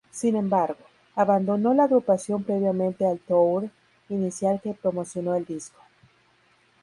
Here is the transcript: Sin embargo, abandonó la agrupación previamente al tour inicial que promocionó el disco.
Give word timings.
Sin 0.09 0.35
embargo, 0.35 0.79
abandonó 1.13 1.75
la 1.75 1.83
agrupación 1.83 2.43
previamente 2.43 3.05
al 3.05 3.19
tour 3.19 3.69
inicial 4.09 4.59
que 4.59 4.73
promocionó 4.73 5.35
el 5.35 5.45
disco. 5.45 5.79